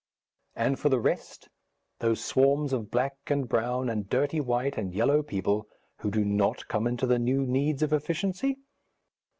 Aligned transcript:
And 0.55 0.79
for 0.79 0.89
the 0.89 0.99
rest, 0.99 1.47
those 1.99 2.25
swarms 2.25 2.73
of 2.73 2.89
black, 2.89 3.17
and 3.27 3.47
brown, 3.47 3.87
and 3.87 4.09
dirty 4.09 4.39
white, 4.41 4.75
and 4.75 4.91
yellow 4.91 5.21
people, 5.21 5.67
who 5.97 6.09
do 6.09 6.25
not 6.25 6.67
come 6.67 6.87
into 6.87 7.05
the 7.05 7.19
new 7.19 7.45
needs 7.45 7.83
of 7.83 7.93
efficiency? 7.93 8.57